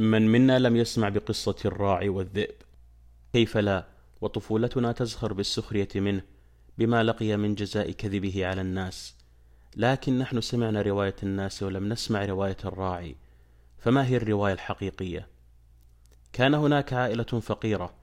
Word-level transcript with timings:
من 0.00 0.28
منا 0.28 0.58
لم 0.58 0.76
يسمع 0.76 1.08
بقصة 1.08 1.56
الراعي 1.64 2.08
والذئب. 2.08 2.54
كيف 3.32 3.56
لا؟ 3.56 3.86
وطفولتنا 4.20 4.92
تزخر 4.92 5.32
بالسخرية 5.32 5.88
منه 5.94 6.22
بما 6.78 7.02
لقي 7.02 7.36
من 7.36 7.54
جزاء 7.54 7.90
كذبه 7.90 8.46
على 8.46 8.60
الناس. 8.60 9.14
لكن 9.76 10.18
نحن 10.18 10.40
سمعنا 10.40 10.82
رواية 10.82 11.16
الناس 11.22 11.62
ولم 11.62 11.88
نسمع 11.88 12.24
رواية 12.24 12.56
الراعي. 12.64 13.16
فما 13.78 14.06
هي 14.06 14.16
الرواية 14.16 14.52
الحقيقية؟ 14.52 15.26
كان 16.32 16.54
هناك 16.54 16.92
عائلة 16.92 17.24
فقيرة 17.24 17.94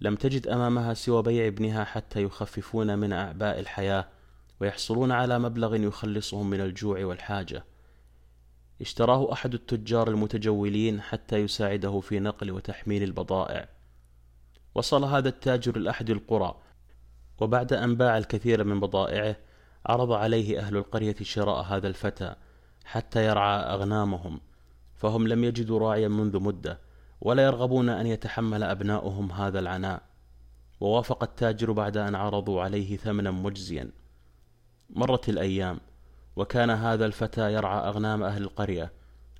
لم 0.00 0.14
تجد 0.14 0.48
أمامها 0.48 0.94
سوى 0.94 1.22
بيع 1.22 1.46
ابنها 1.46 1.84
حتى 1.84 2.22
يخففون 2.22 2.98
من 2.98 3.12
أعباء 3.12 3.60
الحياة 3.60 4.08
ويحصلون 4.60 5.12
على 5.12 5.38
مبلغ 5.38 5.76
يخلصهم 5.76 6.50
من 6.50 6.60
الجوع 6.60 7.04
والحاجة. 7.04 7.64
اشتراه 8.80 9.32
أحد 9.32 9.54
التجار 9.54 10.08
المتجولين 10.08 11.00
حتى 11.00 11.36
يساعده 11.36 12.00
في 12.00 12.20
نقل 12.20 12.50
وتحميل 12.50 13.02
البضائع. 13.02 13.68
وصل 14.74 15.04
هذا 15.04 15.28
التاجر 15.28 15.78
لأحد 15.78 16.10
القرى 16.10 16.54
وبعد 17.38 17.72
أن 17.72 17.96
باع 17.96 18.18
الكثير 18.18 18.64
من 18.64 18.80
بضائعه 18.80 19.36
عرض 19.86 20.12
عليه 20.12 20.58
أهل 20.58 20.76
القرية 20.76 21.16
شراء 21.22 21.62
هذا 21.62 21.88
الفتى 21.88 22.34
حتى 22.84 23.26
يرعى 23.26 23.58
أغنامهم 23.58 24.40
فهم 24.94 25.28
لم 25.28 25.44
يجدوا 25.44 25.78
راعيا 25.78 26.08
منذ 26.08 26.40
مدة 26.40 26.78
ولا 27.20 27.44
يرغبون 27.44 27.88
أن 27.88 28.06
يتحمل 28.06 28.62
أبناؤهم 28.62 29.32
هذا 29.32 29.58
العناء. 29.58 30.02
ووافق 30.80 31.22
التاجر 31.22 31.72
بعد 31.72 31.96
أن 31.96 32.14
عرضوا 32.14 32.62
عليه 32.62 32.96
ثمنا 32.96 33.30
مجزيا. 33.30 33.90
مرت 34.90 35.28
الأيام 35.28 35.80
وكان 36.36 36.70
هذا 36.70 37.06
الفتى 37.06 37.52
يرعى 37.52 37.88
أغنام 37.88 38.22
أهل 38.22 38.42
القرية 38.42 38.92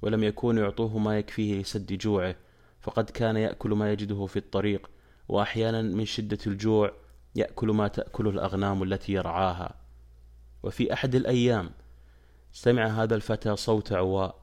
ولم 0.02 0.24
يكونوا 0.24 0.62
يعطوه 0.64 0.98
ما 0.98 1.18
يكفيه 1.18 1.60
لسد 1.60 1.92
جوعه 1.92 2.36
فقد 2.80 3.10
كان 3.10 3.36
يأكل 3.36 3.70
ما 3.70 3.92
يجده 3.92 4.26
في 4.26 4.36
الطريق 4.36 4.90
وأحيانا 5.28 5.82
من 5.82 6.04
شدة 6.04 6.38
الجوع 6.46 6.92
يأكل 7.34 7.68
ما 7.68 7.88
تأكله 7.88 8.30
الأغنام 8.30 8.82
التي 8.82 9.12
يرعاها. 9.12 9.74
وفي 10.62 10.92
أحد 10.92 11.14
الأيام 11.14 11.70
سمع 12.52 12.86
هذا 12.86 13.14
الفتى 13.14 13.56
صوت 13.56 13.92
عواء 13.92 14.36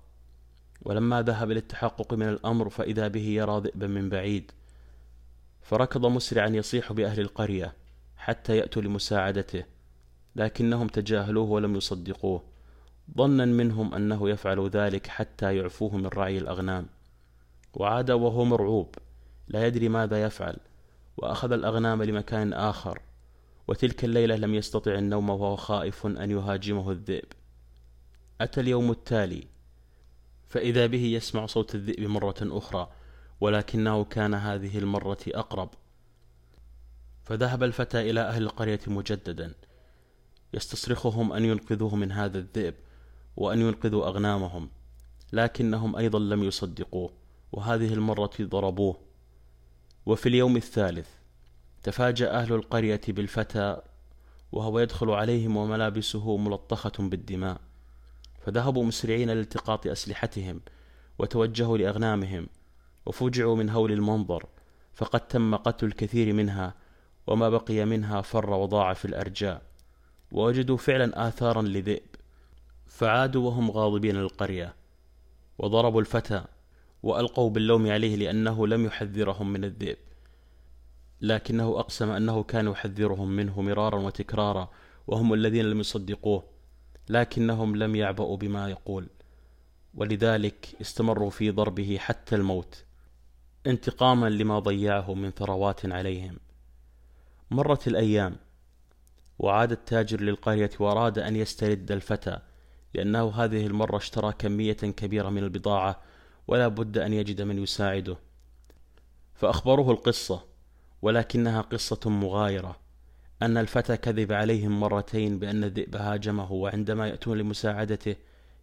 ولما 0.82 1.22
ذهب 1.22 1.52
للتحقق 1.52 2.14
من 2.14 2.30
الأمر 2.30 2.70
فإذا 2.70 3.08
به 3.08 3.28
يرى 3.28 3.60
ذئبا 3.60 3.88
من 3.88 4.10
بعيد 4.10 4.52
فركض 5.62 6.06
مسرعا 6.06 6.48
يصيح 6.48 6.94
بأهل 6.94 7.20
القرية 7.20 7.74
حتى 8.18 8.58
يأتوا 8.58 8.82
لمساعدته. 8.82 9.64
لكنهم 10.36 10.88
تجاهلوه 10.88 11.50
ولم 11.50 11.76
يصدقوه. 11.76 12.44
ظنا 13.18 13.46
منهم 13.46 13.94
أنه 13.94 14.30
يفعل 14.30 14.70
ذلك 14.70 15.08
حتى 15.08 15.56
يعفوه 15.56 15.98
من 15.98 16.08
رعي 16.08 16.38
الأغنام. 16.38 16.86
وعاد 17.74 18.12
وهو 18.12 18.46
مرعوب 18.46 18.96
لا 19.48 19.68
يدري 19.68 19.90
ماذا 19.90 20.24
يفعل 20.24 20.58
وأخذ 21.18 21.52
الأغنام 21.52 22.04
لمكان 22.04 22.54
آخر. 22.54 23.00
وتلك 23.68 24.06
الليلة 24.06 24.36
لم 24.36 24.56
يستطع 24.56 24.94
النوم 24.94 25.30
وهو 25.30 25.56
خائف 25.56 26.06
أن 26.06 26.32
يهاجمه 26.32 26.92
الذئب. 26.92 27.26
أتى 28.42 28.62
اليوم 28.62 28.92
التالي 28.92 29.48
فإذا 30.50 30.86
به 30.86 31.04
يسمع 31.04 31.46
صوت 31.46 31.76
الذئب 31.76 32.10
مرة 32.10 32.36
أخرى 32.42 32.90
ولكنه 33.42 34.04
كان 34.04 34.34
هذه 34.34 34.78
المرة 34.78 35.18
أقرب. 35.28 35.70
فذهب 37.24 37.64
الفتى 37.64 38.10
إلى 38.10 38.22
أهل 38.22 38.44
القرية 38.44 38.80
مجددا. 38.88 39.54
يستصرخهم 40.54 41.34
أن 41.34 41.46
ينقذوه 41.46 41.96
من 41.96 42.12
هذا 42.12 42.40
الذئب 42.40 42.74
وأن 43.38 43.62
ينقذوا 43.62 44.08
أغنامهم 44.08 44.70
لكنهم 45.34 45.96
أيضا 45.96 46.20
لم 46.20 46.44
يصدقوه 46.44 47.14
وهذه 47.52 47.94
المرة 47.94 48.32
ضربوه. 48.42 48.98
وفي 50.06 50.30
اليوم 50.30 50.58
الثالث 50.58 51.08
تفاجأ 51.84 52.32
أهل 52.32 52.54
القرية 52.54 53.02
بالفتى 53.08 53.82
وهو 54.52 54.80
يدخل 54.80 55.10
عليهم 55.10 55.58
وملابسه 55.58 56.38
ملطخة 56.38 56.92
بالدماء 57.00 57.62
فذهبوا 58.46 58.84
مسرعين 58.84 59.30
لالتقاط 59.30 59.88
أسلحتهم 59.88 60.62
وتوجهوا 61.20 61.78
لأغنامهم 61.78 62.48
وفوجعوا 63.06 63.56
من 63.56 63.70
هول 63.70 63.92
المنظر 63.92 64.46
فقد 64.94 65.28
تم 65.28 65.56
قتل 65.56 65.86
الكثير 65.86 66.34
منها 66.34 66.74
وما 67.28 67.50
بقي 67.50 67.86
منها 67.86 68.22
فر 68.22 68.50
وضاع 68.50 68.94
في 68.94 69.06
الأرجاء. 69.06 69.62
ووجدوا 70.34 70.78
فعلا 70.78 71.28
آثارا 71.28 71.62
لذئب 71.62 72.04
فعادوا 72.86 73.48
وهم 73.48 73.72
غاضبين 73.72 74.16
للقرية 74.16 74.76
وضربوا 75.58 76.02
الفتى 76.02 76.44
وألقوا 77.04 77.50
باللوم 77.50 77.92
عليه 77.92 78.16
لأنه 78.16 78.68
لم 78.68 78.86
يحذرهم 78.86 79.54
من 79.54 79.64
الذئب 79.64 79.98
لكنه 81.22 81.80
أقسم 81.80 82.10
أنه 82.10 82.44
كان 82.44 82.68
يحذرهم 82.68 83.30
منه 83.30 83.62
مرارا 83.62 84.00
وتكرارا 84.00 84.70
وهم 85.08 85.34
الذين 85.34 85.66
لم 85.66 85.80
يصدقوه 85.80 86.44
لكنهم 87.10 87.76
لم 87.76 87.96
يعبأوا 87.96 88.38
بما 88.38 88.70
يقول 88.70 89.08
ولذلك 89.96 90.76
استمروا 90.82 91.30
في 91.30 91.52
ضربه 91.52 91.98
حتى 92.00 92.36
الموت 92.36 92.84
انتقاما 93.68 94.30
لما 94.30 94.60
ضيعه 94.60 95.14
من 95.14 95.32
ثروات 95.32 95.86
عليهم. 95.86 96.38
مرت 97.52 97.88
الأيام 97.88 98.36
وعاد 99.44 99.72
التاجر 99.72 100.22
للقرية 100.22 100.70
وأراد 100.80 101.20
أن 101.20 101.36
يسترد 101.36 101.92
الفتى 101.92 102.40
لأنه 102.94 103.32
هذه 103.32 103.66
المرة 103.68 103.98
اشترى 103.98 104.34
كمية 104.40 104.74
كبيرة 104.74 105.30
من 105.30 105.44
البضاعة 105.44 106.02
ولا 106.48 106.68
بد 106.68 106.98
أن 106.98 107.14
يجد 107.14 107.42
من 107.42 107.64
يساعده. 107.64 108.18
فأخبروه 109.36 109.92
القصة 109.92 110.46
ولكنها 111.02 111.62
قصة 111.62 112.10
مغايرة 112.10 112.80
أن 113.42 113.58
الفتى 113.58 113.98
كذب 113.98 114.32
عليهم 114.32 114.80
مرتين 114.80 115.40
بأن 115.40 115.64
الذئب 115.64 115.96
هاجمه 115.96 116.52
وعندما 116.52 117.08
يأتون 117.08 117.38
لمساعدته 117.38 118.16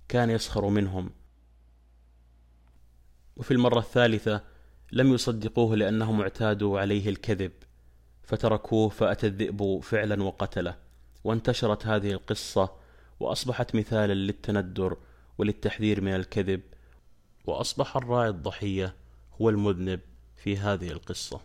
كان 0.09 0.31
يسخر 0.31 0.69
منهم. 0.69 1.11
وفي 3.37 3.51
المرة 3.51 3.79
الثالثة 3.79 4.41
لم 4.93 5.13
يصدقوه 5.15 5.77
لأنهم 5.77 6.21
اعتادوا 6.21 6.81
عليه 6.81 7.09
الكذب. 7.09 7.53
فتركوه 8.31 8.89
فأتى 8.89 9.27
الذئب 9.27 9.81
فعلا 9.83 10.23
وقتله. 10.23 10.77
وانتشرت 11.25 11.87
هذه 11.87 12.13
القصة 12.13 12.71
وأصبحت 13.21 13.75
مثالا 13.75 14.15
للتندر 14.15 14.97
وللتحذير 15.39 16.01
من 16.01 16.15
الكذب. 16.15 16.61
وأصبح 17.47 17.97
الراعي 17.97 18.29
الضحية 18.29 18.95
هو 19.41 19.49
المذنب 19.49 20.01
في 20.37 20.57
هذه 20.57 20.91
القصة. 20.91 21.41